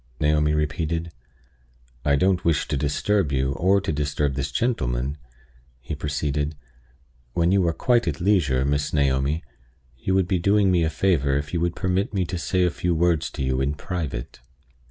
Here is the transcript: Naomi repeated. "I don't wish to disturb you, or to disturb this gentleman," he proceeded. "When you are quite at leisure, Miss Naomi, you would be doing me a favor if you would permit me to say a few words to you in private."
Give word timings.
Naomi 0.19 0.51
repeated. 0.55 1.11
"I 2.03 2.15
don't 2.15 2.43
wish 2.43 2.67
to 2.69 2.75
disturb 2.75 3.31
you, 3.31 3.51
or 3.51 3.79
to 3.81 3.91
disturb 3.91 4.33
this 4.33 4.51
gentleman," 4.51 5.15
he 5.79 5.93
proceeded. 5.93 6.55
"When 7.33 7.51
you 7.51 7.67
are 7.67 7.71
quite 7.73 8.07
at 8.07 8.19
leisure, 8.19 8.65
Miss 8.65 8.93
Naomi, 8.93 9.43
you 9.99 10.15
would 10.15 10.27
be 10.27 10.39
doing 10.39 10.71
me 10.71 10.83
a 10.83 10.89
favor 10.89 11.37
if 11.37 11.53
you 11.53 11.59
would 11.61 11.75
permit 11.75 12.15
me 12.15 12.25
to 12.25 12.39
say 12.39 12.63
a 12.63 12.71
few 12.71 12.95
words 12.95 13.29
to 13.29 13.43
you 13.43 13.61
in 13.61 13.75
private." 13.75 14.39